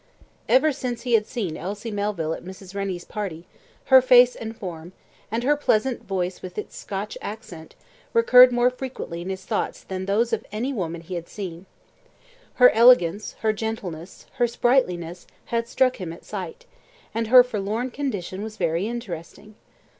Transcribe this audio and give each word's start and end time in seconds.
Ever 0.49 0.71
since 0.71 1.03
he 1.03 1.13
had 1.13 1.27
seen 1.27 1.55
Elsie 1.55 1.91
Melville 1.91 2.33
at 2.33 2.43
Mrs. 2.43 2.73
Rennie's 2.73 3.05
party, 3.05 3.45
her 3.85 4.01
face 4.01 4.35
and 4.35 4.57
form, 4.57 4.93
and 5.29 5.43
her 5.43 5.55
pleasant 5.55 6.05
voice 6.05 6.41
with 6.41 6.57
its 6.57 6.75
Scotch 6.75 7.19
accent, 7.21 7.75
recurred 8.11 8.51
more 8.51 8.71
frequently 8.71 9.21
in 9.21 9.29
his 9.29 9.45
thoughts 9.45 9.83
than 9.83 10.07
those 10.07 10.33
of 10.33 10.43
any 10.51 10.73
woman 10.73 11.01
he 11.01 11.13
had 11.13 11.29
seen. 11.29 11.67
Her 12.55 12.71
elegance, 12.71 13.33
her 13.41 13.53
gentleness, 13.53 14.25
her 14.37 14.47
sprightliness, 14.47 15.27
had 15.45 15.67
struck 15.67 15.97
him 15.97 16.11
at 16.11 16.25
sight, 16.25 16.65
and 17.13 17.27
her 17.27 17.43
forlorn 17.43 17.91
condition 17.91 18.41
was 18.41 18.57
very 18.57 18.87
interesting. 18.87 19.53